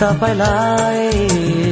तपाईँलाई 0.00 1.65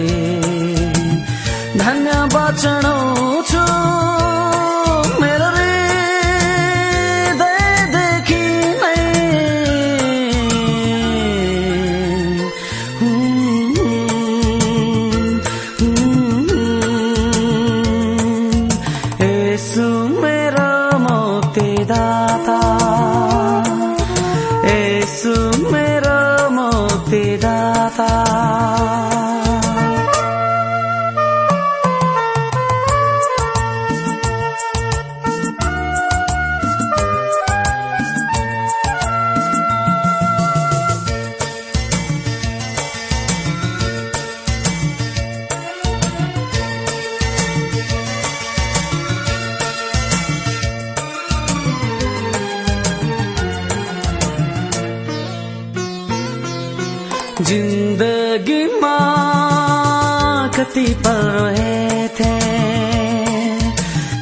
कति 60.75 60.95
पल 61.07 61.19
रहेथे 61.35 62.31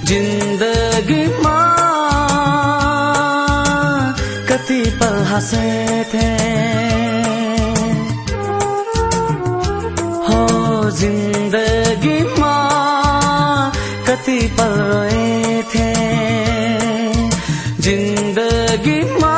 जिन्दगीमा 0.09 1.55
कति 4.51 4.81
पल 5.01 5.17
हँसेथे 5.31 6.27
हो 10.27 10.91
जिन्दगीमा 11.01 12.53
कति 14.09 14.39
पल 14.59 14.77
रहेथे 14.93 15.89
जिन्दगीमा 17.89 19.35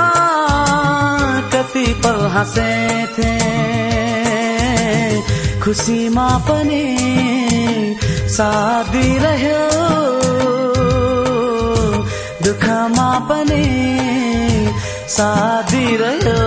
कति 1.54 1.86
पल 2.04 2.26
हाँसेथे 2.34 3.33
खुसीमा 5.64 6.26
पनि 6.46 6.82
साथ 8.36 8.90
दिइरह्यो 8.92 9.62
दुःखमा 12.44 13.08
पनि 13.30 13.64
साथ 15.16 15.70
दिइरह्यो 15.72 16.42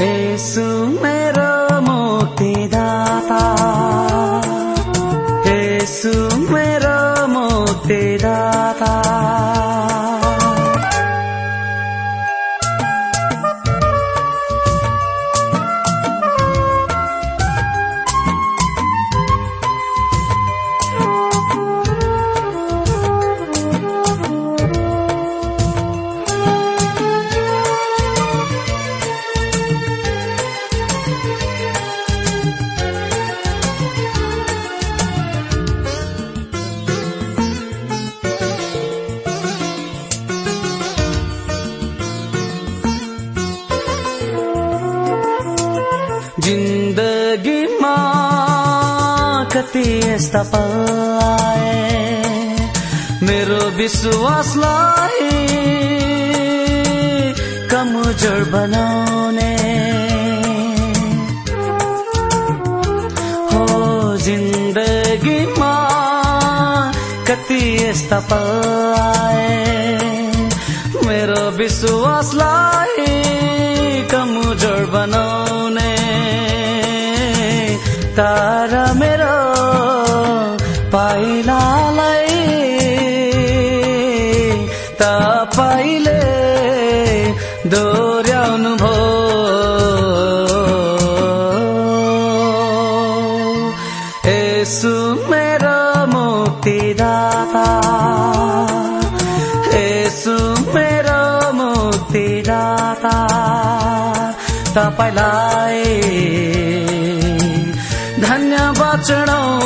यसु 0.00 0.75
विश्वासलाई 53.76 55.28
कमजोर 57.70 58.40
बनाउने। 58.52 59.52
हो 63.50 63.64
जिन्दगीमा 64.16 65.74
कति 67.28 67.60
यस्ता 67.82 68.18
पल 68.30 68.48
आए 69.00 69.60
मेरो 71.06 71.44
विश्वासलाई 71.56 73.08
कमजोर 74.12 74.82
बनाउने। 74.94 75.92
तारा 78.16 78.45
दोहोऱ्याउनु 87.72 88.72
भयो 88.82 90.06
यसु 94.28 94.92
मेरो 95.30 95.80
मुक्तिदाता 96.12 97.66
यसु 99.74 100.36
मेरो 100.74 101.20
मुक्तिदाता 101.60 103.16
तपाईँलाई 104.76 105.84
धन्यवाद 108.26 109.00
चढाउ 109.08 109.65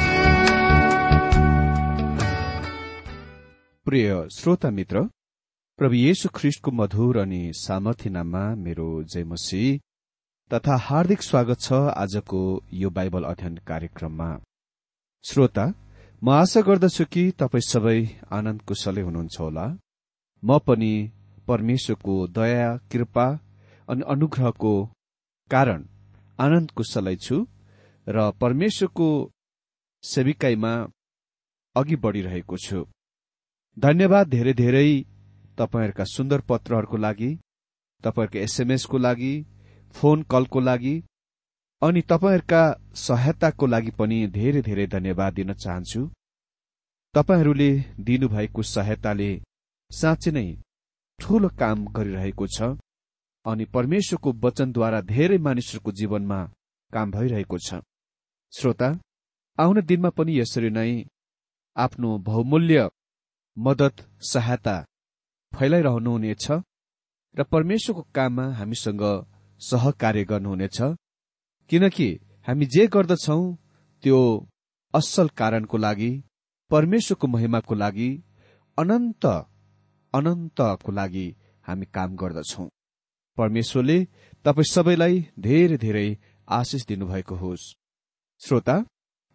प्रिय 3.91 4.11
श्रोता 4.31 4.69
मित्र 4.71 4.99
प्रभु 5.79 5.95
येशु 5.95 6.29
ख्रिष्टको 6.35 6.71
मधुर 6.71 7.17
अनि 7.21 7.39
सामर्थ्य 7.61 8.09
नाममा 8.09 8.43
मेरो 8.55 8.85
जयमसी 9.13 9.63
तथा 10.51 10.75
हार्दिक 10.85 11.21
स्वागत 11.21 11.59
छ 11.61 11.79
आजको 12.03 12.39
यो 12.81 12.89
बाइबल 12.97 13.23
अध्ययन 13.31 13.57
कार्यक्रममा। 13.69 14.29
श्रोता 15.25 15.65
म 16.21 16.29
आशा 16.35 16.61
गर्दछु 16.69 17.05
कि 17.13 17.23
तपाईँ 17.41 17.67
सबै 17.71 17.97
आनन्द 18.37 18.61
कुशलै 18.67 19.01
हुनुहुन्छ 19.07 19.39
होला। 19.39 19.65
म 20.43 20.59
पनि 20.67 20.93
परमेश्वरको 21.47 22.15
दया 22.39 22.71
कृपा 22.91 23.27
अनि 23.89 24.07
अनुग्रहको 24.15 24.73
कारण 25.51 25.85
आनन्द 26.39 26.71
कुशलै 26.77 27.15
छु 27.27 27.43
र 28.07 28.31
परमेश्वरको 28.41 29.11
सेविकाईमा 30.03 30.73
अघि 31.75 31.95
बढ़िरहेको 32.07 32.63
छु। 32.69 32.85
धन्यवाद 33.77 34.27
धेरै 34.27 34.53
धेरै 34.53 34.89
तपाईँहरूका 35.57 36.03
सुन्दर 36.05 36.41
पत्रहरूको 36.49 36.97
लागि 36.97 37.29
तपाईँहरूको 38.03 38.37
एसएमएसको 38.37 38.97
लागि 38.97 39.33
फोन 39.95 40.23
कलको 40.23 40.59
लागि 40.59 40.95
अनि 41.81 42.01
तपाईँहरूका 42.01 42.61
सहायताको 42.97 43.65
लागि 43.67 43.91
पनि 43.99 44.17
धेरै 44.27 44.61
धेरै 44.61 44.87
धन्यवाद 44.87 45.33
दिन 45.33 45.53
चाहन्छु। 45.53 46.01
तपाईँहरूले 47.15 47.71
दिनुभएको 47.99 48.61
सहायताले 48.75 49.31
साँच्चै 49.91 50.31
नै 50.31 50.47
ठूलो 51.19 51.49
काम 51.55 51.77
गरिरहेको 51.95 52.45
छ 52.47 52.75
अनि 53.45 53.65
परमेश्वरको 53.75 54.29
वचनद्वारा 54.43 55.01
धेरै 55.07 55.37
मानिसहरूको 55.37 55.91
जीवनमा 55.99 56.39
काम 56.93 57.11
भइरहेको 57.11 57.57
छ। 57.57 57.79
श्रोता 58.53 58.89
आउने 59.57 59.81
दिनमा 59.89 60.09
पनि 60.17 60.31
यसरी 60.39 60.69
नै 60.69 60.91
आफ्नो 61.75 62.09
बहुमूल्य 62.27 62.89
मदत 63.57 63.95
सहायता 64.23 64.75
फैलाइरहनुहुनेछ 65.53 66.45
र 67.35 67.43
परमेश्वरको 67.53 68.03
काममा 68.15 68.45
हामीसँग 68.59 69.03
सहकार्य 69.61 70.23
गर्नुहुनेछ। 70.31 70.79
किनकि 71.69 72.07
हामी 72.47 72.65
जे 72.73 72.85
गर्दछौ 72.93 73.39
त्यो 74.03 74.19
असल 74.93 75.27
कारणको 75.39 75.77
लागि 75.77 76.11
परमेश्वरको 76.71 77.27
महिमाको 77.27 77.75
लागि 77.75 78.09
अनन्त 78.77 79.25
अनन्तको 80.13 80.91
लागि 80.91 81.27
हामी 81.65 81.85
काम 81.95 82.15
गर्दछौ। 82.21 82.63
परमेश्वरले 83.37 83.97
तपाईँ 84.45 84.71
सबैलाई 84.73 85.15
धेरै 85.39 85.77
धेरै 85.77 86.07
आशिष 86.47 86.81
दिनुभएको 86.87 87.35
होस्। 87.35 87.73
श्रोता 88.41 88.75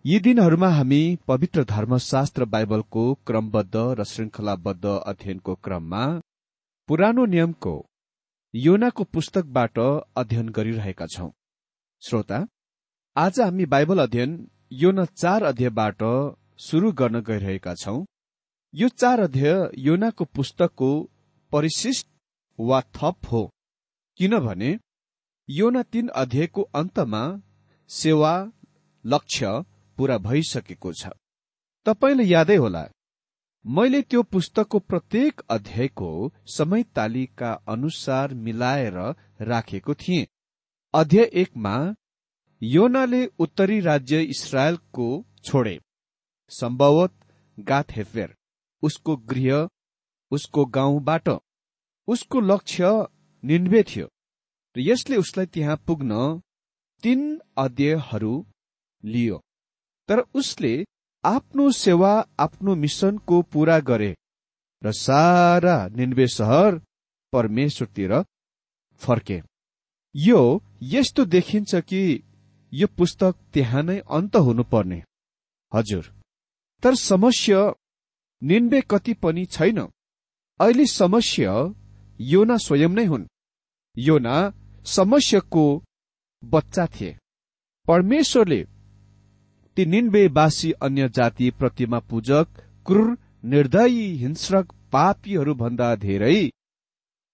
यी 0.07 0.19
दिनहरूमा 0.21 0.69
हामी 0.69 0.99
पवित्र 1.29 1.63
धर्मशास्त्र 1.65 2.45
बाइबलको 2.45 3.03
क्रमबद्ध 3.27 3.81
र 3.99 4.05
श्रृङ्खलाबद्ध 4.05 4.85
अध्ययनको 4.85 5.55
क्रममा 5.55 6.03
पुरानो 6.89 7.25
नियमको 7.27 7.73
योनाको 8.55 9.05
पुस्तकबाट 9.13 9.79
अध्ययन 10.17 10.49
गरिरहेका 10.49 11.07
छौं। 11.07 11.29
श्रोता 12.03 12.41
आज 13.17 13.41
हामी 13.41 13.67
बाइबल 13.67 14.03
अध्ययन 14.03 14.39
योना 14.77 15.05
चार 15.17 15.43
अध्यायबाट 15.45 16.09
शुरू 16.61 16.93
गर्न 16.93 17.21
गइरहेका 17.23 17.75
छौं। 17.75 17.99
यो 18.75 18.89
चार 18.97 19.21
अध्याय 19.21 19.71
योनाको 19.83 20.25
पुस्तकको 20.35 20.95
परिशिष्ट 21.53 22.09
वा 22.59 22.81
थप 22.95 23.33
हो 23.33 23.47
किनभने 24.21 24.77
योना 25.49 25.83
तीन 25.93 26.09
अध्यायको 26.17 26.71
अन्तमा 26.75 27.29
सेवा 27.91 28.37
लक्ष्य 29.05 29.63
पूरा 29.97 30.17
भइसकेको 30.21 30.93
छ। 30.93 31.11
तपाईँले 31.87 32.25
यादै 32.25 32.57
होला 32.57 32.85
मैले 33.65 34.01
त्यो 34.03 34.23
पुस्तकको 34.33 34.79
प्रत्येक 34.81 35.41
अध्यायको 35.51 36.11
समय 36.49 36.83
तालिका 36.97 37.51
अनुसार 37.69 38.35
मिलाएर 38.37 38.99
राखेको 39.43 39.95
थिएँ। 39.95 40.27
अध्याय 40.95 41.31
एकमा 41.43 41.77
योनाले 42.63 43.25
उत्तरी 43.39 43.79
राज्य 43.81 44.21
इसरायलको 44.25 45.07
छोडे 45.45 45.79
सम्भवत 46.51 47.13
गाथ 47.59 47.97
हेफेर 47.97 48.35
उसको 48.83 49.17
गृह 49.31 49.69
उसको 50.33 50.65
गाउँबाट 50.77 51.29
उसको 52.09 52.41
लक्ष्य 52.43 52.93
निन्वे 53.45 53.83
थियो 53.83 54.07
र 54.77 54.81
यसले 54.81 55.17
उसलाई 55.17 55.47
त्यहाँ 55.47 55.77
पुग्न 55.87 56.13
तीन 57.03 57.23
अध्यायहरू 57.59 58.35
लियो। 59.05 59.41
तर 60.09 60.21
उसले 60.35 60.85
आफ्नो 61.25 61.71
सेवा 61.73 62.13
आफ्नो 62.39 62.75
मिसनको 62.75 63.43
पूरा 63.43 63.79
गरे 63.81 64.15
र 64.83 64.93
सारा 64.93 65.77
निन्वे 65.89 66.27
सहर 66.29 66.81
परमेश्वरतिर 67.33 68.13
फर्के। 69.01 69.41
यो 70.15 70.41
यस्तो 70.83 71.25
देखिन्छ 71.25 71.75
कि 71.75 72.03
यो 72.73 72.87
पुस्तक 72.99 73.35
त्यहाँ 73.53 73.83
नै 73.83 73.99
अन्त 74.11 74.37
हुनुपर्ने। 74.37 75.03
हजुर 75.73 76.13
तर 76.83 76.95
समस्या 76.95 77.61
निन्वे 78.43 78.81
कति 78.91 79.15
पनि 79.15 79.45
छैन। 79.47 79.81
अहिले 80.61 80.87
समस्या 80.87 81.53
योना 82.21 82.57
स्वयं 82.57 82.89
नै 82.89 83.05
हुन्। 83.05 83.27
योना 83.97 84.37
समस्याको 84.87 85.67
बच्चा 86.43 86.87
थिए। 86.87 87.17
परमेश्वरले 87.87 88.61
ती 89.77 89.85
निन्वेवासी 89.85 90.71
अन्य 90.83 91.09
जाति 91.09 91.51
प्रतिमा 91.51 91.99
पूजक 92.11 92.63
क्रूर 92.87 93.17
निर्दयी 93.45 94.07
हिंस्रक 94.17 94.73
पापीहरू 94.93 95.55
भन्दा 95.55 95.95
धेरै। 95.97 96.51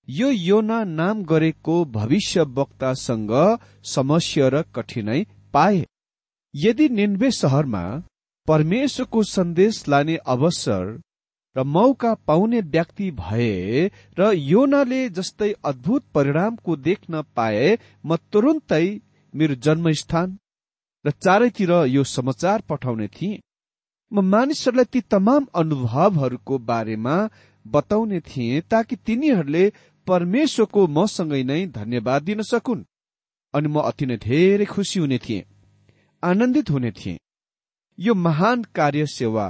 यो 0.08 0.30
योना 0.30 0.82
नाम 0.84 1.22
गरेको 1.25 1.84
भविष्य 1.92 2.42
वक्तासँग 2.56 3.30
समस्या 3.84 4.49
र 4.49 4.62
कठिनाई 4.75 5.25
पाए। 5.52 5.84
यदि 6.54 6.88
निन्वे 6.88 7.30
सहरमा 7.30 7.84
परमेश्वरको 8.49 9.22
सन्देश 9.28 9.82
लाने 9.88 10.16
अवसर 10.26 10.99
र 11.56 11.62
मौका 11.68 12.14
पाउने 12.26 12.61
व्यक्ति 12.75 13.11
भए 13.16 13.90
र 14.18 14.32
योनाले 14.34 15.08
जस्तै 15.11 15.52
अद्भुत 15.64 16.04
परिणामको 16.14 16.76
देख्न 16.82 17.22
पाए 17.37 17.76
म 18.04 18.16
तुरुन्तै 18.32 18.87
मेरो 19.34 19.54
जन्मस्थान 19.64 20.38
र 21.04 21.11
चारैतिर 21.11 21.71
यो 21.87 22.04
समाचार 22.06 22.61
पठाउने 22.68 23.09
थिएँ। 23.09 23.40
म 24.12 24.21
मानिसहरूलाई 24.25 24.85
ती 24.85 25.00
तमाम 25.00 25.47
अनुभवहरूको 25.54 26.59
बारेमा 26.59 27.16
बताउने 27.66 28.21
थिएँ 28.21 28.61
ताकि 28.71 28.97
तिनीहरूले 28.97 29.64
परमेश्वरको 30.06 30.87
मसँगै 30.88 31.42
नै 31.42 31.66
धन्यवाद 31.78 32.23
दिन 32.23 32.42
सकुन्। 32.42 32.85
अनि 33.54 33.68
म 33.68 33.80
अति 33.80 34.06
नै 34.06 34.16
धेरै 34.16 34.64
खुसी 34.64 35.00
हुने 35.00 35.18
थिएँ 35.18 35.47
आनन्दित 36.23 36.71
हुने 36.71 36.90
थिएँ। 36.90 37.18
यो 37.99 38.14
महान 38.14 38.62
कार्य 38.75 39.06
सेवा 39.06 39.47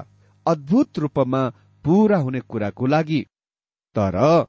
अद्भुत 0.46 0.98
रूपमा 0.98 1.42
पूरा 1.84 2.18
हुने 2.18 2.40
कुराको 2.40 2.86
लागि। 2.86 3.20
तर 3.96 4.46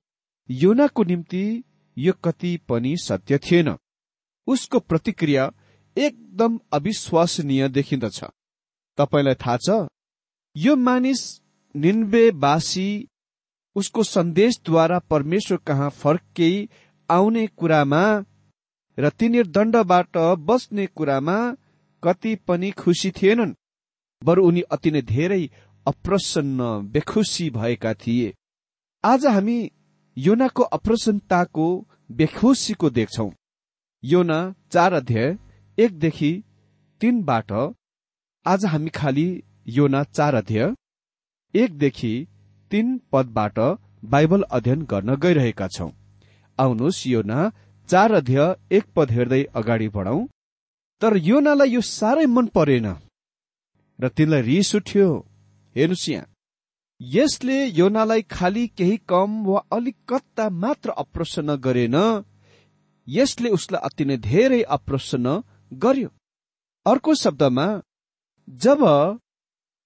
योनाको 0.50 1.04
निम्ति 1.04 1.44
यो 1.98 2.14
कति 2.24 2.52
पनि 2.70 2.96
सत्य 2.98 3.38
थिएन। 3.38 3.76
उसको 4.48 4.80
प्रतिक्रिया 4.80 5.52
एकदम 5.96 6.60
अविश्वसनीय 6.74 7.68
देखिन्दछ। 7.70 8.20
तपाईँलाई 8.98 9.36
थाहा 9.36 9.58
छ 9.58 9.88
यो 10.56 10.76
मानिस 10.78 11.22
निन्वेवासी 11.76 12.90
उसको 13.76 14.04
सन्देशद्वारा 14.04 15.00
परमेश्वर 15.10 15.58
कहाँ 15.68 15.90
फर्के 15.92 16.50
आउने 17.10 17.46
कुरामा 17.58 18.04
र 18.98 19.10
तिनीहरू 19.10 19.52
दण्डबाट 19.52 20.18
बस्ने 20.48 20.86
कुरामा 20.88 21.38
कति 22.04 22.36
पनि 22.48 22.70
खुसी 22.72 23.12
थिएनन् 23.12 23.54
बरु 24.22 24.46
उनी 24.48 24.62
अति 24.72 24.92
नै 24.92 25.02
धेरै 25.04 25.44
अप्रसन्न 25.86 26.60
बेखुसी 26.92 27.50
भएका 27.50 27.94
थिए। 27.94 28.34
आज 29.04 29.26
हामी 29.26 29.58
योनाको 30.18 30.64
अप्रसन्नताको 30.78 31.66
बेखुसीको 32.12 32.90
देख्छौ। 32.90 33.30
योना 34.04 34.40
चार 34.72 34.94
अध्याय 34.94 35.38
एकदेखि 35.78 36.32
तीनबाट 37.02 37.52
आज 38.46 38.66
हामी 38.66 38.90
खालि 38.90 39.26
योना 39.68 40.04
चार 40.08 40.36
अध्याय 40.36 40.74
एकदेखि 41.54 42.12
तीन 42.72 42.98
पदबाट 43.12 43.60
बाइबल 44.06 44.42
अध्ययन 44.52 44.82
गर्न 44.82 45.16
गइरहेका 45.16 45.68
छौं। 45.68 45.90
आउनुहोस् 46.60 47.08
योना 47.08 47.50
चार 47.90 48.14
अध्याय 48.14 48.78
एक 48.78 48.86
पद 48.96 49.12
हेर्दै 49.12 49.42
अगाडि 49.56 49.88
बढौं 49.88 50.20
तर 51.02 51.18
योनालाई 51.20 51.70
यो 51.70 51.82
साह्रै 51.82 52.26
मन 52.26 52.46
परेन 52.56 52.88
र 54.00 54.10
तिनलाई 54.10 54.42
रिस 54.42 54.76
उठ्यो। 54.76 55.08
हेर्नुहोस् 55.76 56.10
यहाँ। 56.10 56.30
यसले 57.02 57.58
योनालाई 57.80 58.22
खालि 58.30 58.68
केही 58.78 58.98
कम 59.10 59.32
वा 59.46 59.66
अलिक 59.72 59.98
कत्ता 60.10 60.50
मात्र 60.64 60.90
अप्रसन्न 60.98 61.56
गरेन। 61.66 61.98
यसले 63.08 63.50
उसलाई 63.50 63.82
अति 63.88 64.06
नै 64.06 64.18
धेरै 64.30 64.62
अप्रसन्न 64.78 65.36
गर्यो। 65.80 66.10
अर्को 66.86 67.14
शब्दमा 67.16 67.68
जब 68.48 68.82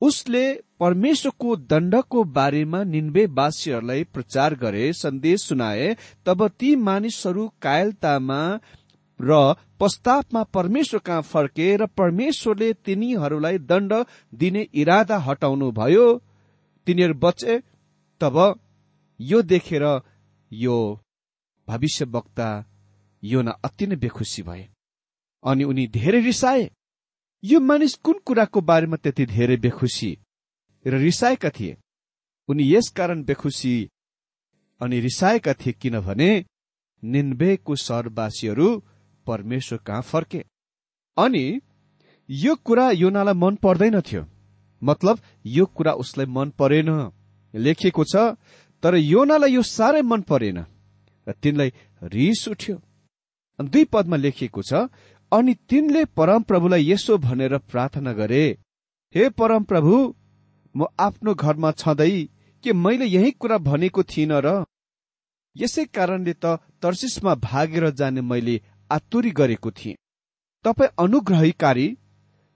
उसले 0.01 0.44
परमेश्वरको 0.79 1.56
दण्डको 1.72 2.24
बारेमा 2.24 2.84
निन्वेवासीहरूलाई 2.86 4.03
प्रचार 4.13 4.56
गरे 4.56 4.91
सन्देश 4.94 5.44
सुनाए 5.44 5.96
तब 6.25 6.48
ती 6.60 6.75
मानिसहरू 6.75 7.48
कायलतामा 7.62 8.41
र 9.20 9.39
प्रस्तावमा 9.79 10.44
परमेश्वर 10.53 11.00
कहाँ 11.00 11.22
फर्के 11.24 11.75
र 11.77 11.86
परमेश्वरले 11.98 12.72
तिनीहरूलाई 12.86 13.58
दण्ड 13.72 13.94
दिने 14.34 14.67
इरादा 14.75 15.17
हटाउनु 15.20 15.72
भयो 15.72 16.06
तिनीहरू 16.88 17.13
बचे 17.24 17.60
तब 18.22 18.38
यो 19.20 19.41
देखेर 19.44 19.86
यो 20.51 20.77
भविष्य 21.67 22.06
वक्ता 22.06 22.50
योना 23.24 23.51
अति 23.63 23.88
नै 23.88 23.96
बेखुसी 23.96 24.41
भए। 24.44 24.67
अनि 25.44 25.63
उनी 25.63 25.88
धेरै 25.88 26.22
रिसाए। 26.22 26.70
यो 27.44 27.60
मानिस 27.60 27.94
कुन 28.03 28.20
कुराको 28.25 28.62
बारेमा 28.62 28.98
त्यति 28.98 29.25
धेरै 29.25 29.58
बेखुसी 29.58 30.12
र 30.86 30.98
रिसाएका 30.98 31.50
थिए? 31.50 31.77
उनी 32.50 32.63
यसकारण 32.74 33.24
बेखुसी 33.24 33.89
अनि 34.82 35.00
रिसाएका 35.00 35.53
थिए 35.53 35.74
किनभने 35.74 36.29
निन्वेको 37.03 37.75
सहरवासीहरू 37.75 38.67
परमेश्वर 39.27 39.79
कहाँ 39.88 40.01
फर्के? 40.01 40.44
अनि 41.17 41.62
यो 42.29 42.56
कुरा 42.56 42.89
योनालाई 42.91 43.34
मन 43.34 43.56
पर्दैन 43.56 44.01
थियो। 44.01 44.25
मतलब 44.82 45.20
यो 45.46 45.65
कुरा 45.65 45.94
उसलाई 45.94 46.25
मन 46.25 46.50
परेन। 46.60 46.89
लेखिएको 47.53 48.03
छ 48.03 48.15
तर 48.84 48.96
योनालाई 48.96 49.53
यो 49.53 49.62
साह्रै 49.63 50.01
मन 50.01 50.22
परेन 50.22 50.60
र 51.27 51.32
तिनलाई 51.41 51.72
रिस 52.03 52.48
उठ्यो। 52.48 52.75
दुई 53.60 53.84
पदमा 53.94 54.15
लेखिएको 54.15 54.62
छ 54.62 54.74
अनि 55.31 55.53
तिनले 55.69 56.03
परमप्रभुलाई 56.17 56.89
यसो 56.91 57.17
भनेर 57.17 57.57
प्रार्थना 57.69 58.13
गरे 58.13 58.43
हे 59.15 59.29
परमप्रभु 59.29 59.96
म 60.75 60.86
आफ्नो 61.00 61.34
घरमा 61.34 61.72
छँदै 61.74 62.12
के 62.63 62.74
मैले 62.74 63.05
यही 63.05 63.31
कुरा 63.31 63.57
भनेको 63.67 64.03
थिइनँ 64.03 64.41
र? 64.46 64.63
यसै 65.55 65.86
कारणले 65.96 66.34
त 66.34 66.60
तर्सिसमा 66.81 67.34
भागेर 67.43 67.89
जाने 68.00 68.22
मैले 68.22 68.55
आतुरी 68.89 69.31
गरेको 69.31 69.72
थिएँ। 69.72 69.98
तपाईँ 70.65 70.96
अनुग्रहीकारी 71.00 71.88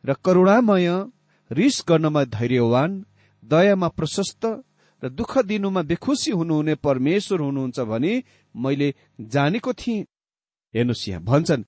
र 0.04 0.14
करुणामय 0.26 0.88
रिस 1.52 1.84
गर्नमा 1.90 2.24
धैर्यवान 2.36 2.92
दयामा 3.44 3.88
प्रशस्त 3.98 4.46
र 5.04 5.10
दुःख 5.10 5.38
दिनुमा 5.46 5.82
बेखुसी 5.92 6.32
हुनुहुने 6.32 6.76
परमेश्वर 6.88 7.40
हुनुहुन्छ 7.42 7.80
भने 7.92 8.14
मैले 8.56 8.94
जानेको 9.34 9.74
थिएँ। 9.74 10.06
हेर्नुहोस् 10.74 11.08
यहाँ 11.10 11.24
भन्छन् 11.24 11.64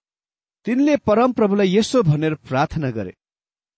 तिनले 0.66 0.96
परमप्रभुलाई 0.98 1.76
यसो 1.78 2.02
भनेर 2.04 2.34
प्रार्थना 2.50 2.90
गरे। 2.92 3.14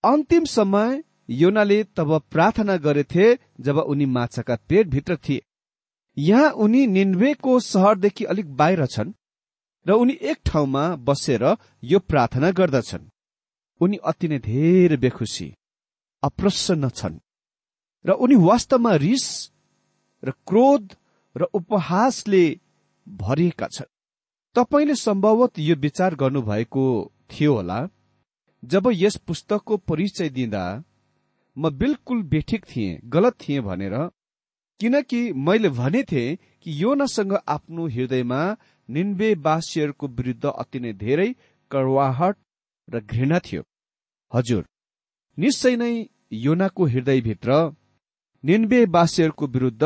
अन्तिम 0.04 0.44
समय 0.46 1.04
योनाले 1.30 1.84
तब 1.98 2.10
प्रार्थना 2.32 2.75
गरेथे 2.77 3.25
जब 3.60 3.77
उनी 3.77 4.06
माछाका 4.06 4.56
पेटभित्र 4.70 5.15
थिए। 5.18 5.42
यहाँ 6.18 6.51
उनी 6.63 6.86
निन्वेको 6.88 7.60
सहरदेखि 7.60 8.25
अलिक 8.25 8.54
बाहिर 8.56 8.86
छन् 8.86 9.13
र 9.86 9.92
उनी 9.94 10.13
एक 10.22 10.38
ठाउँमा 10.46 10.84
बसेर 11.08 11.44
यो 11.84 12.00
प्रार्थना 12.00 12.51
गर्दछन्। 12.51 13.10
उनी 13.82 13.98
अति 14.04 14.27
नै 14.27 14.39
धेरै 14.39 14.98
बेखुसी 14.98 15.48
अप्रसन्न 16.24 16.89
छन् 16.89 17.20
र 18.06 18.12
उनी 18.24 18.36
वास्तवमा 18.46 18.96
रिस 18.96 19.25
र 20.24 20.32
क्रोध 20.48 20.96
र 21.36 21.44
उपहासले 21.54 22.46
भरिएका 23.08 23.68
छन्। 23.68 23.94
तपाईँले 24.55 24.95
सम्भवत 24.95 25.59
यो 25.59 25.75
विचार 25.75 26.15
गर्नुभएको 26.15 26.83
थियो 27.31 27.53
होला। 27.53 27.79
जब 28.63 28.89
यस 28.93 29.15
पुस्तकको 29.27 29.77
परिचय 29.77 30.29
दिँदा 30.29 30.83
म 31.57 31.69
बिल्कुल 31.77 32.21
बेठिक 32.24 32.65
थिएँ 32.65 33.00
गलत 33.05 33.35
थिएँ 33.41 33.62
भनेर 33.62 33.95
किनकि 34.79 35.21
मैले 35.33 35.69
भनेथे 35.71 36.24
कि 36.35 36.83
योनासँग 36.83 37.33
आफ्नो 37.47 37.88
हृदयमा 37.88 38.41
निन्वेवासीहरूको 38.89 40.07
विरुद्ध 40.07 40.45
अति 40.45 40.79
नै 40.79 40.93
धेरै 40.93 41.29
कड़वाहट 41.71 42.35
र 42.88 43.00
घृणा 43.01 43.39
थियो। 43.39 43.62
हजुर 44.31 44.63
निश्चय 45.38 45.75
नै 45.75 45.93
योनाको 46.31 46.85
हृदयभित्र 46.85 47.51
निन्वेवासीहरूको 48.43 49.47
विरुद्ध 49.47 49.83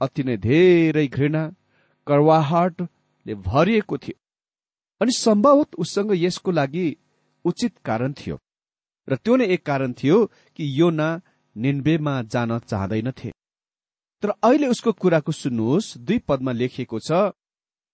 अति 0.00 0.22
नै 0.22 0.36
धेरै 0.38 1.06
घृणा 1.08 1.42
कड़वाहटले 3.26 3.34
भरिएको 3.34 3.98
थियो। 3.98 4.18
अनि 5.00 5.12
सम्भवत 5.12 5.74
उसँग 5.74 6.12
यसको 6.14 6.50
लागि 6.50 6.96
उचित 7.44 7.78
कारण 7.84 8.12
थियो। 8.12 8.38
र 9.08 9.16
त्यो 9.16 9.36
नै 9.36 9.44
एक 9.44 9.66
कारण 9.66 9.92
थियो 9.92 10.26
कि 10.26 10.80
योना 10.80 11.20
निन्वेमा 11.56 12.22
जान 12.22 12.58
चाहँदैनथे। 12.58 13.32
तर 14.22 14.28
अहिले 14.30 14.66
उसको 14.66 14.92
कुराको 14.92 15.32
सुन्नुहोस् 15.32 15.98
दुई 15.98 16.18
पदमा 16.18 16.52
लेखिएको 16.52 16.98
छ 16.98 17.32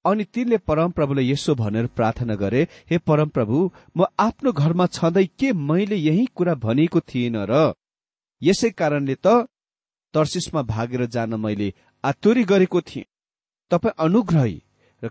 अनि 0.05 0.25
तिनले 0.25 0.59
परमप्रभुलाई 0.59 1.31
यसो 1.31 1.55
भनेर 1.55 1.87
प्रार्थना 1.87 2.35
गरे 2.35 2.69
हे 2.91 2.99
परमप्रभु 2.99 3.71
म 3.97 4.05
आफ्नो 4.19 4.53
घरमा 4.53 4.87
छँदै 4.87 5.27
के 5.27 5.53
मैले 5.53 5.97
यही 5.97 6.27
कुरा 6.27 6.55
भनेको 6.55 7.01
थिएन 7.01 7.37
र 7.51 7.73
यसै 8.43 8.71
कारणले 8.71 9.15
त 9.15 9.47
तर्सिसमा 10.15 10.63
भागेर 10.63 11.07
जान 11.07 11.35
मैले 11.35 11.73
आतुरी 12.05 12.45
गरेको 12.45 12.81
थिएँ। 12.81 13.05
तपाईँ 13.71 13.95
अनुग्रही। 13.99 14.63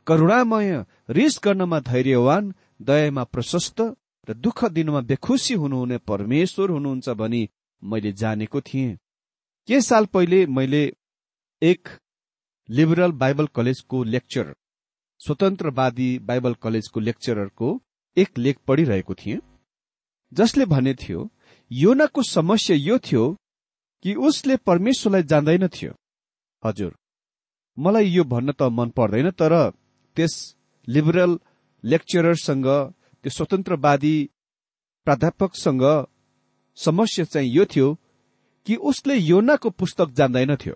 करुणामय 0.08 0.84
रिस 1.10 1.40
गर्नमा 1.44 1.80
धैर्यवान 1.80 2.54
दयामा 2.82 3.24
प्रशस्त 3.24 3.82
र 4.28 4.34
दुःख 4.36 4.64
दिनुमा 4.74 5.02
बेखुसी 5.02 5.54
हुनुहुने 5.54 5.98
परमेश्वर 6.08 6.70
हुनुहुन्छ 6.70 7.10
भनी 7.22 7.48
मैले 7.84 8.12
जानेको 8.12 8.62
थिएँ। 8.62 8.98
के 9.68 9.82
साल 9.82 10.06
पहिले 10.06 10.46
मैले 10.48 10.84
एक 11.62 11.90
लिबरल 12.70 13.12
बाइबल 13.12 13.48
कलेजको 13.56 14.04
लेक्चर 14.04 14.54
स्वतन्त्रवादी 15.22 16.10
बाइबल 16.20 16.54
कलेजको 16.64 17.00
लेक्चररको 17.00 17.70
एक 18.18 18.38
लेख 18.38 18.58
पढिरहेको 18.68 19.14
थिएँ। 19.14 19.40
जसले 20.32 20.66
भने 20.66 20.94
थियो 20.94 21.30
योनाको 21.72 22.24
समस्या 22.24 22.75
यो 22.75 22.98
थियो 23.00 23.24
कि 24.06 24.14
उसले 24.28 24.56
परमेश्वरलाई 24.58 25.24
जान्दैन 25.24 25.68
थियो। 25.68 25.94
हजुर 26.64 26.96
मलाई 27.78 28.06
यो 28.08 28.24
भन्न 28.24 28.52
त 28.52 28.64
मन 28.72 28.90
पर्दैन 28.90 29.30
तर 29.32 29.54
त्यस 30.15 30.34
लिबरल 30.88 31.38
लेक्चररसँग 31.84 32.67
त्यो 33.24 33.29
स्वतन्त्रवादी 33.29 34.15
प्राध्यापकसँग 35.07 35.84
समस्या 36.77 37.25
चाहिँ 37.25 37.51
यो 37.51 37.65
थियो 37.65 37.93
कि 38.67 38.75
उसले 38.89 39.15
योनाको 39.15 39.69
पुस्तक 39.69 40.12
जान्दैनथ्यो 40.12 40.74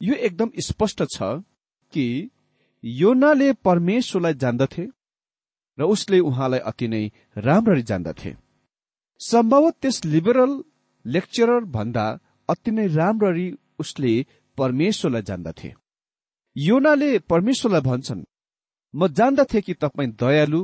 यो 0.00 0.14
एकदम 0.26 0.50
स्पष्ट 0.60 1.02
छ 1.14 1.22
कि 1.92 2.06
योनाले 2.84 3.52
परमेश्वरलाई 3.64 4.34
जान्दथे 4.34 4.86
र 5.78 5.82
उसले 5.84 6.18
उहाँलाई 6.20 6.60
अति 6.60 6.88
नै 6.88 7.04
राम्ररी 7.38 7.82
जान्दथे। 7.82 8.34
सम्भवत 9.20 9.74
त्यस 9.82 10.04
लिबरल 10.04 10.52
लेक्चरर 11.04 11.64
भन्दा 11.76 12.06
अति 12.48 12.70
नै 12.70 12.86
राम्ररी 12.86 13.46
उसले 13.78 14.12
परमेश्वरलाई 14.58 15.22
जान्दथे। 15.22 15.72
योनाले 16.56 17.18
परमेश्वरलाई 17.30 17.80
भन्छन् 17.80 18.24
म 18.94 19.08
जान्दथे 19.08 19.60
कि 19.60 19.74
तपाईँ 19.74 20.12
दयालु 20.20 20.60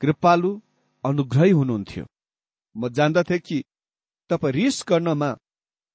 कृपालु 0.00 0.50
अनुग्रही 1.04 1.50
हुनुहुन्थ्यो। 1.50 2.04
म 2.76 2.88
जान्दथे 2.88 3.38
कि 3.38 3.62
तपाईँ 4.30 4.52
रिस 4.52 4.84
गर्नमा 4.88 5.30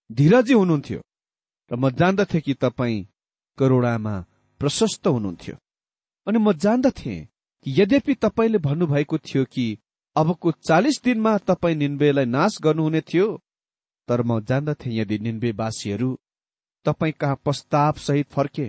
धीरजी 0.10 0.54
हुनुहुन्थ्यो 0.54 1.00
र 1.72 1.76
म 1.76 1.90
जान्दथे 2.00 2.40
कि 2.42 2.54
तपाईँ 2.64 3.06
करोडामा 3.58 4.16
प्रशस्त 4.62 5.08
हुनुहुन्थ्यो। 5.08 5.56
अनि 6.28 6.40
म 6.40 6.54
जान्दथे 6.64 7.16
कि 7.66 7.82
यद्यपि 7.82 8.14
तपाईँले 8.24 8.58
भन्नुभएको 8.68 9.18
थियो 9.18 9.44
कि 9.54 9.66
अबको 10.16 10.52
चालिस 10.68 11.02
दिनमा 11.04 11.38
तपाईँ 11.50 11.76
निन्वेलाई 11.76 12.26
नाश 12.26 12.58
गर्नुहुने 12.64 13.02
थियो 13.10 13.28
तर 14.08 14.22
म 14.24 14.40
जान्दथे 14.50 14.90
यदि 15.00 15.18
निन्वेवासीहरू 15.26 16.10
तपाईँ 16.86 17.14
कहाँ 17.20 17.36
प्रस्ताव 17.44 17.94
सहित 18.08 18.28
फर्के। 18.36 18.68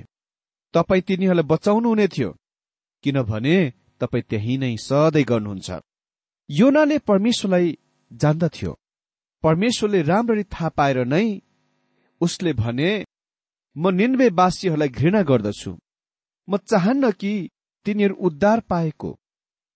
तपाईँ 0.74 1.02
तिनीहरूलाई 1.06 1.48
बचाउनु 1.52 1.88
हुने 1.88 2.08
थियो। 2.08 2.34
किनभने 3.04 3.56
तपाईँ 4.00 4.26
त्यही 4.30 4.54
नै 4.58 4.76
सधैँ 4.78 5.24
गर्नुहुन्छ। 5.30 5.70
योनाले 6.50 6.98
परमेश्वरलाई 7.08 7.66
जान्दथ्यो। 8.10 8.72
परमेश्वरले 9.44 10.00
राम्ररी 10.02 10.44
थाहा 10.44 10.68
पाएर 10.68 10.98
नै 11.06 11.26
उसले 12.20 12.52
भने 12.52 12.90
म 13.76 13.90
निन्वेवासीहरूलाई 13.90 14.88
घृणा 14.88 15.22
गर्दछु। 15.22 15.72
म 16.48 16.56
चाहन्न 16.70 17.10
कि 17.20 17.32
तिनीहरू 17.86 18.14
उद्धार 18.26 18.60
पाएको 18.70 19.10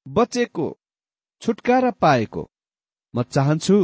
बचेको 0.07 0.67
छुटकारा 1.43 1.91
पाएको। 2.03 2.43
म 3.15 3.23
चाहन्छु 3.23 3.79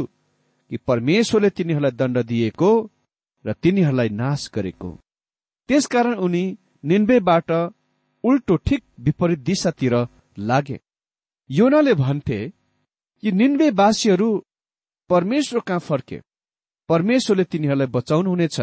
कि 0.71 0.77
परमेश्वरले 0.89 1.49
तिनीहरूलाई 1.49 1.91
दण्ड 1.91 2.17
दिएको 2.31 2.71
र 3.45 3.53
तिनीहरूलाई 3.53 4.09
नाश 4.21 4.49
गरेको। 4.53 4.89
त्यसकारण 5.69 6.15
उनी 6.25 6.43
निन्वेबाट 6.83 7.49
उल्टो 8.23 8.55
ठिक 8.55 8.83
विपरीत 8.99 9.39
दिशातिर 9.39 9.93
लागे। 10.37 10.79
योनाले 11.49 11.93
भन्थे 11.93 12.39
कि 13.23 13.31
निन्वेवासीहरू 13.31 14.45
परमेश्वर 15.09 15.59
कहाँ 15.59 15.79
फर्के। 15.79 16.21
परमेश्वरले 16.89 17.43
तिनीहरूलाई 17.43 17.87
बचाउनुहुनेछ 17.87 18.59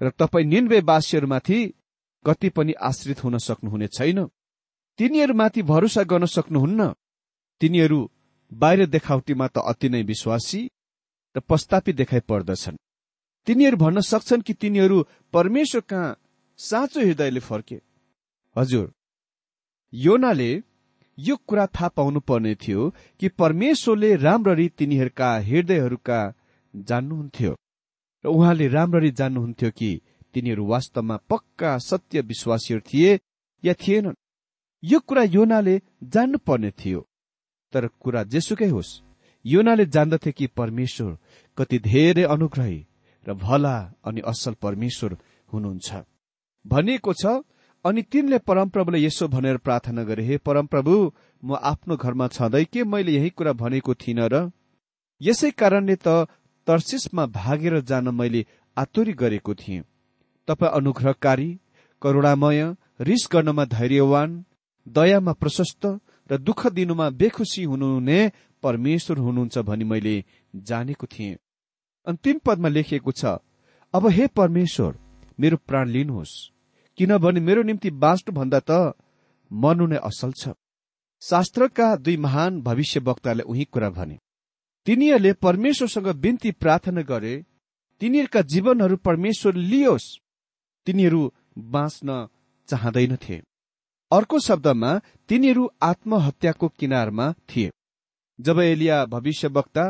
र 0.00 0.10
तपाईँ 0.10 0.46
निन्वेवासीहरूमाथि 0.46 1.58
कति 2.26 2.48
पनि 2.48 2.72
आश्रित 2.72 3.24
हुन 3.24 3.38
सक्नुहुने 3.38 3.86
छैन। 3.86 4.26
तिनीहरूमाथि 4.98 5.62
भरोसा 5.62 6.02
गर्न 6.02 6.26
सक्नुहुन्न। 6.26 6.94
तिनीहरू 7.60 8.10
बाहिर 8.52 8.86
देखावटीमा 8.86 9.46
त 9.46 9.58
अति 9.58 9.88
नै 9.88 10.02
विश्वासी 10.02 10.70
र 11.36 11.40
प्रस्तापी 11.40 11.92
देखाइ 11.92 12.20
पर्दछन्। 12.20 12.76
तिनीहरू 13.46 13.76
भन्न 13.76 14.00
सक्छन् 14.00 14.42
कि 14.42 14.52
तिनीहरू 14.52 15.06
परमेश्वर 15.32 15.80
कहाँ 15.80 16.16
साँचो 16.58 17.00
हृदयले 17.00 17.40
फर्के। 17.40 17.89
हजुर। 18.56 18.92
योनाले 19.92 20.50
यो 21.18 21.36
कुरा 21.48 21.66
थाहा 21.66 21.88
पाउनु 21.88 22.20
पर्ने 22.20 22.54
थियो 22.54 22.90
कि 23.20 23.28
परमेश्वरले 23.40 24.14
राम्ररी 24.16 24.68
तिनीहरूका 24.78 25.30
हृदयहरूका 25.48 26.20
जान्नुहुन्थ्यो 26.74 27.52
र 28.24 28.28
उहाँले 28.28 28.66
राम्ररी 28.68 29.10
जान्नुहुन्थ्यो 29.10 29.70
कि 29.70 29.90
तिनीहरू 30.34 30.64
वास्तवमा 30.66 31.16
पक्का 31.30 31.76
सत्य 31.78 32.20
विश्वासीहरू 32.20 32.82
थिए 32.88 33.18
या 33.64 33.74
थिएनन्। 33.74 34.20
यो 34.82 34.98
कुरा 35.00 35.22
योनाले 35.22 35.74
जान्नु 36.04 36.38
पर्ने 36.38 36.70
थियो। 36.70 37.00
तर 37.72 37.86
कुरा 38.00 38.22
जेसुकै 38.24 38.68
होस् 38.68 39.00
योनाले 39.44 39.86
जान्दथे 39.86 40.32
कि 40.32 40.46
परमेश्वर 40.58 41.16
कति 41.58 41.78
धेरै 41.78 42.22
अनुग्रही 42.24 42.80
र 43.26 43.34
भला 43.34 43.76
अनि 44.04 44.20
असल 44.20 44.54
परमेश्वर 44.54 45.16
हुनुहुन्छ। 45.52 45.88
भनिएको 46.64 47.12
छ 47.12 47.26
अनि 47.84 48.02
तिनले 48.02 48.38
परमप्रभुले 48.38 48.98
यसो 48.98 49.28
भनेर 49.28 49.56
प्रार्थना 49.56 50.02
गरे 50.04 50.24
हे 50.24 50.36
परमप्रभु 50.38 50.94
म 51.42 51.56
आफ्नो 51.62 51.96
घरमा 51.96 52.26
छँदै 52.28 52.64
के 52.64 52.84
मैले 52.84 53.12
यही 53.12 53.30
कुरा 53.30 53.52
भनेको 53.52 53.94
थिइनँ 53.94 54.28
र? 54.32 54.50
यसै 55.20 55.50
कारणले 55.50 55.96
त 55.96 56.28
तर्सिसमा 56.66 57.26
भागेर 57.26 57.80
जान 57.80 58.08
मैले 58.14 58.44
आतुरी 58.76 59.12
गरेको 59.12 59.54
थिएँ। 59.54 59.84
तपाईँ 60.48 60.72
अनुग्रहकारी 60.72 61.48
करुणामय 62.02 62.60
रिस 63.00 63.28
गर्नमा 63.32 63.64
धैर्यवान 63.64 64.28
दयामा 64.86 65.32
प्रशस्त 65.32 65.86
र 66.30 66.36
दुःख 66.38 66.66
दिनुमा 66.76 67.08
बेखुसी 67.10 67.64
हुनुहुने 67.64 68.20
परमेश्वर 68.62 69.18
हुनुहुन्छ 69.18 69.58
भनी 69.58 69.84
मैले 69.84 70.16
जानेको 70.54 71.06
थिएँ। 71.06 71.40
अन्तिम 72.06 72.38
पदमा 72.44 72.68
लेखिएको 72.68 73.12
छ 73.12 73.40
अब 73.94 74.06
हे 74.06 74.26
परमेश्वर 74.36 74.92
मेरो 75.38 75.56
प्राण 75.68 75.88
लिनुहोस्। 75.88 76.32
किनभने 76.98 77.40
मेरो 77.40 77.62
निम्ति 77.62 77.90
बाँच्नु 78.02 78.34
भन्दा 78.34 78.60
त 78.70 78.70
मर्नु 79.50 79.86
नै 79.86 79.98
असल 80.08 80.32
छ। 80.32 80.54
शास्त्रका 81.22 81.86
दुई 81.96 82.16
महान 82.16 82.60
भविष्य 82.62 83.00
वक्ताले 83.00 83.42
उही 83.42 83.64
कुरा 83.64 83.90
भने 83.90 84.18
तिनीहरूले 84.86 85.32
परमेश्वरसँग 85.44 86.08
बिन्ती 86.16 86.50
प्रार्थना 86.62 87.02
गरे 87.10 87.34
तिनीहरूका 88.00 88.40
जीवनहरू 88.52 88.96
परमेश्वर 89.06 89.54
लियोस्। 89.70 90.06
तिनीहरू 90.86 91.20
बाँच्न 91.74 92.26
चाहँदैनथे। 92.68 93.36
अर्को 94.10 94.38
शब्दमा 94.40 94.92
तिनीहरू 95.28 95.64
आत्महत्याको 95.82 96.68
किनारमा 96.80 97.32
थिए। 97.48 97.70
जब 98.38 98.60
एलिया 98.60 99.04
भविष्यवक्ता 99.06 99.84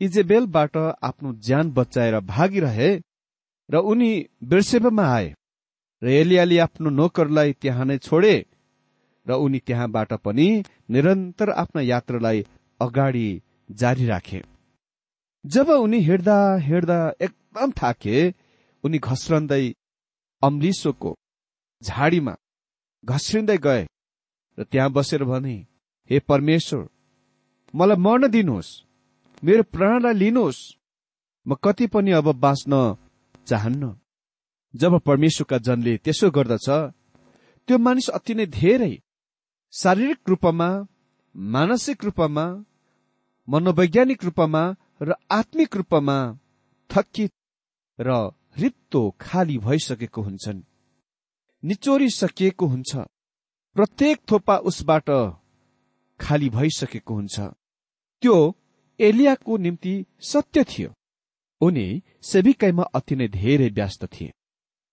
इजेबेलबाट 0.00 0.76
आफ्नो 0.76 1.32
ज्यान 1.46 1.70
बचाएर 1.72 2.18
भागिरहे 2.26 2.90
र 3.68 3.76
उनी 3.90 4.10
बिर्सेबमा 4.44 5.06
आए 5.14 5.34
र 6.02 6.08
एलियाले 6.12 6.58
आफ्नो 6.58 6.90
नोकरलाई 6.90 7.52
त्यहाँ 7.62 7.84
नै 7.86 7.98
छोडे 7.98 8.34
र 9.26 9.30
उनी 9.44 9.58
त्यहाँबाट 9.66 10.12
पनि 10.24 10.48
निरन्तर 10.90 11.50
आफ्ना 11.62 11.80
यात्रालाई 11.82 12.44
अगाडि 12.80 13.28
जारी 13.70 14.06
राखे। 14.06 14.42
जब 15.44 15.68
उनी 15.70 15.98
हिँड्दा 16.08 16.38
हिँड्दा 16.68 16.98
एकदम 17.20 17.70
थाके 17.80 18.16
उनी 18.84 18.98
घस्रन्दै 18.98 19.64
अम्लिसोको 20.42 21.10
झाडीमा 21.82 22.34
घस्रिँदै 23.04 23.58
गए 23.58 23.82
र 24.58 24.64
त्यहाँ 24.70 24.90
बसेर 24.92 25.24
भने 25.24 25.56
हे 26.10 26.18
परमेश्वर 26.28 26.88
मलाई 27.74 27.96
मर्न 27.96 28.28
दिनुहोस् 28.30 28.70
मेरो 29.42 29.62
प्राणलाई 29.74 30.14
लिनुहोस्। 30.14 30.60
म 31.46 31.54
कति 31.64 31.86
पनि 31.86 32.10
अब 32.10 32.28
बाँच्न 32.40 32.72
चाहन्न। 33.46 33.84
जब 34.74 35.00
परमेश्वरका 35.00 35.58
जनले 35.58 35.96
त्यसो 35.96 36.30
गर्दछ 36.30 36.68
त्यो 37.68 37.78
मानिस 37.78 38.08
अति 38.08 38.34
नै 38.34 38.46
धेरै 38.46 39.02
शारीरिक 39.72 40.18
रूपमा 40.28 40.68
मानसिक 41.36 42.04
रूपमा 42.04 42.64
मनोवैज्ञानिक 43.48 44.24
रूपमा 44.24 44.62
र 45.02 45.14
आत्मिक 45.30 45.76
रूपमा 45.76 46.16
थकित 46.90 47.32
र 48.00 48.30
रित्तो 48.58 49.10
खाली 49.20 49.58
भइसकेको 49.58 50.22
हुन्छन्। 50.22 50.62
निचोरिसकिएको 51.64 52.66
हुन्छ। 52.66 52.96
प्रत्येक 53.76 54.18
थोपा 54.30 54.56
उसबाट 54.56 55.10
खाली 56.20 56.48
भइसकेको 56.50 57.14
हुन्छ। 57.14 57.40
त्यो 58.22 58.36
एलियाको 59.00 59.56
निम्ति 59.56 59.94
सत्य 60.20 60.64
थियो। 60.64 60.90
उनी 61.60 62.02
सेविकाईमा 62.22 62.82
अति 62.82 63.16
नै 63.16 63.28
धेरै 63.28 63.68
व्यस्त 63.68 64.04
थिए। 64.04 64.32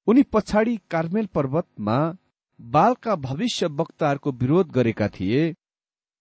उनी 0.07 0.23
पछाडि 0.23 0.79
कार्मेल 0.91 1.25
पर्वतमा 1.25 2.17
बालका 2.61 3.15
भविष्य 3.15 3.65
वक्ताहरूको 3.65 4.31
विरोध 4.31 4.71
गरेका 4.71 5.07
थिए। 5.07 5.55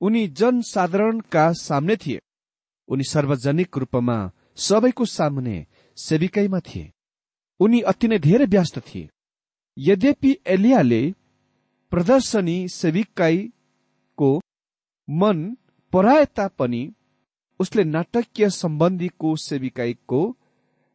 उनी 0.00 0.28
जनसाधारणका 0.28 1.52
सामने 1.52 1.96
थिए। 1.96 2.20
उनी 2.88 3.04
सार्वजनिक 3.04 3.78
रूपमा 3.78 4.30
सबैको 4.56 5.04
सामने 5.04 5.66
सेविकाईमा 5.96 6.60
थिए। 6.60 6.92
उनी 7.60 7.80
अति 7.80 8.08
नै 8.08 8.18
धेरै 8.18 8.46
व्यस्त 8.46 8.78
थिए। 8.78 9.08
यद्यपि 9.78 10.36
एलियाले 10.46 11.14
प्रदर्शनी 11.90 12.68
सेविकाईको 12.68 14.40
मन 15.10 15.56
पराए 15.92 16.24
तापनि 16.24 16.94
उसले 17.60 17.84
नाटकीय 17.84 18.50
सम्बन्धीको 18.50 19.36
सेविकाईको 19.36 20.38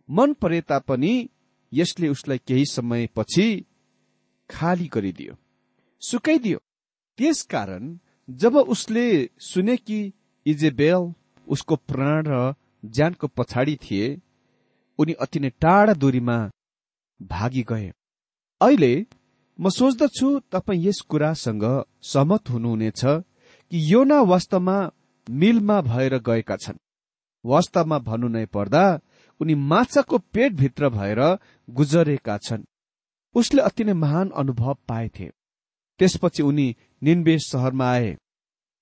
मन 0.10 0.34
परे 0.34 0.62
तापनि 0.62 1.30
यसले 1.72 2.08
उसलाई 2.08 2.38
केही 2.48 2.66
समयपछि 2.66 3.48
खाली 4.50 4.88
गरिदियो। 4.88 5.34
सुकाइदियो। 6.02 6.60
त्यसकारण 7.20 7.98
जब 8.30 8.56
उसले 8.56 9.08
सुने 9.40 9.76
कि 9.78 10.00
इजेबेल 10.46 11.14
उसको 11.48 11.76
प्राण 11.90 12.24
र 12.28 12.54
ज्यानको 12.86 13.28
पछाडि 13.28 13.76
थिए 13.76 14.08
उनी 15.00 15.14
अति 15.14 15.40
नै 15.40 15.50
टाढा 15.62 15.94
दूरीमा 15.94 16.38
भागी 17.20 17.64
गए 17.64 17.92
अहिले 18.62 18.94
म 19.60 19.70
सोच्दछु 19.70 20.28
तपाईँ 20.52 20.84
यस 20.88 21.00
कुरासँग 21.10 21.66
सहमत 22.04 22.50
हुनुहुनेछ 22.50 23.02
कि 23.06 23.78
योना 23.94 24.20
वास्तवमा 24.22 24.78
मिलमा 25.28 25.82
भएर 25.82 26.18
गएका 26.20 26.56
छन्। 26.56 26.78
वास्तवमा 27.46 27.98
भन्नु 28.00 28.28
नै 28.28 28.46
पर्दा 28.46 28.84
उनी 29.42 29.56
माछाको 29.56 30.18
पेटभित्र 30.18 30.90
भएर 30.90 31.38
गुजरेका 31.70 32.38
छन्। 32.38 32.64
उसले 33.36 33.62
अति 33.62 33.84
नै 33.84 33.94
महान 33.94 34.30
अनुभव 34.30 34.78
पाएथे। 34.88 35.32
त्यसपछि 36.00 36.44
उनी 36.44 36.76
निन्बे 37.04 37.38
सहरमा 37.40 37.92
आए। 37.92 38.18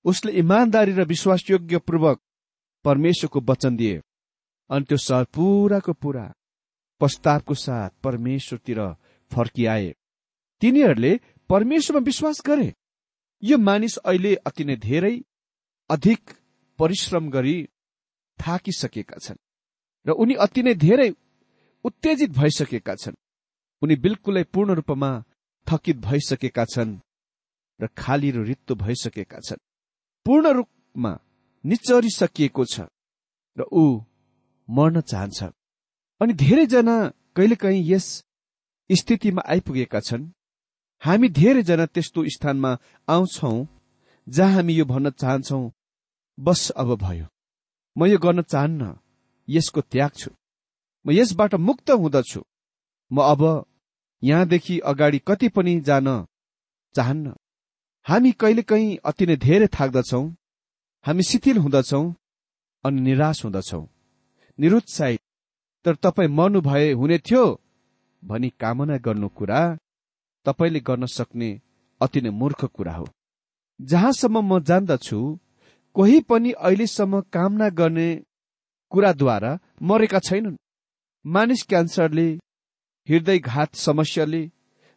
उसले 0.04 0.32
इमान्दारी 0.32 0.92
र 0.92 1.04
विश्वासयोग्य 1.04 1.78
पूर्वक 1.78 2.20
परमेश्वरको 2.84 3.40
वचन 3.40 3.76
दिए। 3.76 4.02
अनि 4.70 4.84
त्यो 4.84 4.98
सहर 4.98 5.24
पुराको 5.24 5.92
पुरा 5.92 6.34
पस्तावको 7.00 7.54
साथ 7.54 7.90
परमेश्वरतिर 8.02 8.80
फर्किआए। 9.30 9.94
तिनीहरूले 10.60 11.20
परमेश्वरमा 11.48 12.04
विश्वास 12.04 12.42
गरे। 12.46 12.74
यो 13.42 13.58
मानिस 13.58 13.96
अहिले 13.96 14.34
अति 14.34 14.64
नै 14.64 14.76
धेरै 14.76 15.24
अधिक 15.90 16.30
परिश्रम 16.78 17.30
गरी 17.30 17.68
थाकिसकेका 18.38 19.18
छन्। 19.18 19.36
र 20.06 20.10
उनी 20.12 20.34
अति 20.44 20.62
नै 20.62 20.74
धेरै 20.74 21.10
उत्तेजित 21.84 22.30
भइसकेका 22.30 22.94
छन्। 22.94 23.14
उनी 23.82 23.94
बिल्कुलै 24.04 24.44
पूर्ण 24.54 24.74
रूपमा 24.78 25.10
थकित 25.66 25.96
भइसकेका 25.98 26.64
छन् 26.64 26.98
र 27.80 27.86
खाली 27.98 28.30
र 28.30 28.42
रित्तो 28.44 28.74
भइसकेका 28.74 29.38
छन्। 29.40 29.64
पूर्ण 30.26 30.46
रूपमा 30.58 31.12
निचरिसकिएको 31.64 32.64
छ 32.64 32.86
र 33.56 33.62
ऊ 33.72 33.84
मर्न 34.68 35.00
चाहन्छ। 35.00 35.40
अनि 36.20 36.32
धेरैजना 36.32 36.96
कहिलेकाहीँ 37.36 37.82
यस 37.92 38.06
स्थितिमा 38.90 39.42
आइपुगेका 39.46 40.00
छन्। 40.00 40.30
हामी 41.02 41.28
धेरैजना 41.28 41.86
त्यस्तो 41.86 42.24
स्थानमा 42.34 42.70
आउँछौ 43.08 43.66
जहाँ 44.26 44.52
हामी 44.54 44.72
यो 44.74 44.84
भन्न 44.84 45.10
चाहन्छौ 45.10 45.60
बस 46.38 46.70
अब 46.70 46.94
भयो। 47.02 47.26
म 47.96 48.06
यो 48.06 48.18
गर्न 48.18 48.42
चाहन्न। 48.42 48.82
यसको 49.48 49.80
त्याग 49.80 50.10
छु। 50.10 50.30
म 51.04 51.10
यसबाट 51.12 51.54
मुक्त 51.54 51.90
हुँदछु। 51.90 52.40
म 53.10 53.16
अब 53.22 53.42
यहाँदेखि 54.22 54.78
अगाडि 54.78 55.18
कति 55.28 55.48
पनि 55.48 55.80
जान 55.80 56.08
चाहन्न। 56.94 57.34
हामी 58.06 58.32
कहिलेकाहीँ 58.32 58.96
अति 59.04 59.26
नै 59.26 59.36
धेरै 59.36 59.68
थाक्दछौ। 59.76 60.22
हामी 61.04 61.22
शिथिल 61.22 61.58
हुँदछौ 61.58 62.02
अनि 62.84 63.00
निराश 63.00 63.44
हुँदछौ। 63.44 63.82
निरुत्साहित 64.58 65.20
तर 65.84 65.94
तपाईँ 65.94 66.28
मर्नु 66.28 66.60
भए 66.60 66.92
हुने 66.92 67.18
थियो 67.18 67.44
भनी 68.22 68.48
कामना 68.60 68.96
गर्नु 68.96 69.28
कुरा 69.28 69.60
तपाईँले 70.46 70.80
गर्न 70.80 71.06
सक्ने 71.06 71.50
अति 72.00 72.20
नै 72.20 72.30
मूर्ख 72.30 72.64
कुरा 72.64 72.94
हो। 72.94 73.06
जहाँसम्म 73.80 74.40
म 74.40 74.60
जान्दछु 74.60 75.18
कोही 75.96 76.20
पनि 76.20 76.50
अहिलेसम्म 76.52 77.20
कामना 77.32 77.68
गर्ने 77.68 78.08
कुराद्वारा 78.92 79.52
मरेका 79.82 80.18
छैनन्। 80.18 80.56
मानिस 81.24 81.62
क्यान्सरले 81.62 82.28
हृदयघात 83.08 83.74
समस्याले 83.76 84.42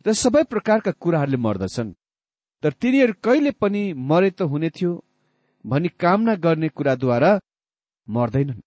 र 0.06 0.14
सबै 0.14 0.44
प्रकारका 0.44 0.92
कुराहरूले 0.92 1.38
मर्दछन्। 1.38 1.96
तर 2.64 2.72
तिनीहरू 2.72 3.14
कहिले 3.24 3.52
पनि 3.52 3.82
मरे 4.10 4.30
त 4.32 4.42
हुने 4.42 4.70
थियो 4.70 4.92
भनी 5.66 5.90
कामना 6.00 6.36
गर्ने 6.36 6.70
कुराद्वारा 6.70 7.32
मर्दैनन्। 8.08 8.62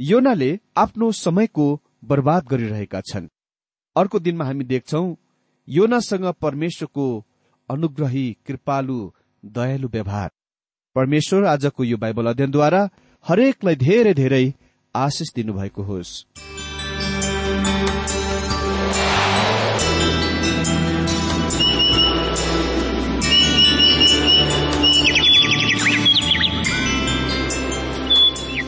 योनाले 0.00 0.50
आफ्नो 0.76 1.12
समयको 1.12 1.66
बर्बाद 2.04 2.46
गरिरहेका 2.46 3.00
छन्। 3.00 3.28
अर्को 3.96 4.18
दिनमा 4.18 4.44
हामी 4.44 4.64
देख्छौ 4.64 5.04
योनासँग 5.68 6.26
परमेश्वरको 6.42 7.06
अनुग्रही 7.68 8.26
कृपालु 8.46 8.98
दयालु 9.44 9.88
व्यवहार। 9.88 10.30
परमेश्वर 10.96 11.44
आजको 11.44 11.84
यो 11.84 11.96
बाइबल 11.96 12.26
अध्ययनद्वारा 12.26 12.82
हरेकलाई 13.28 13.76
धेरै 13.76 14.12
धेरै 14.14 14.44
आशिष 14.94 15.28
दिनुभएको 15.36 15.82
होस्। 15.82 16.12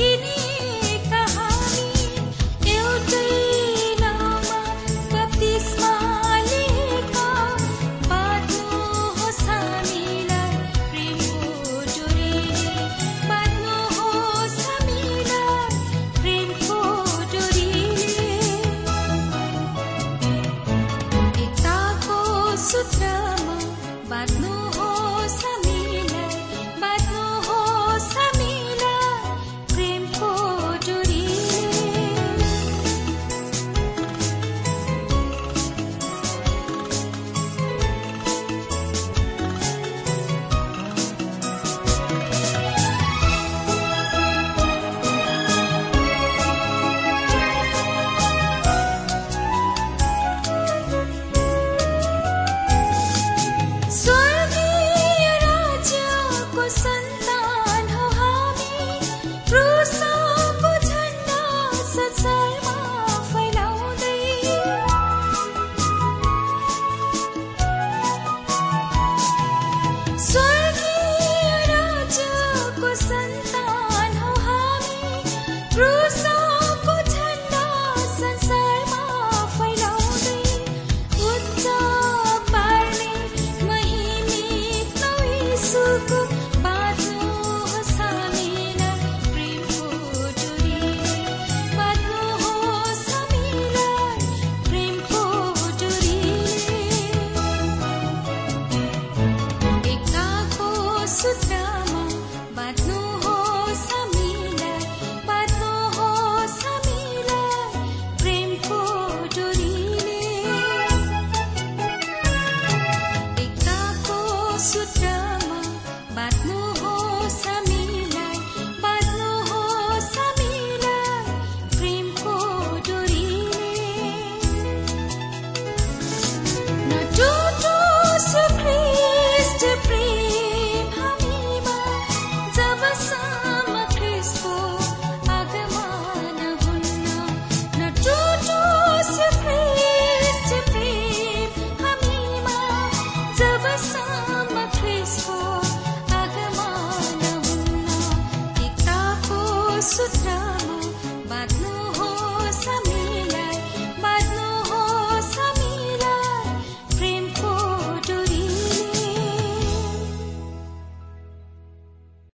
kini 0.00 0.49